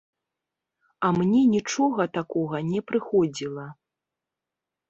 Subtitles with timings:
[1.07, 3.67] А мне нічога такога не прыходзіла.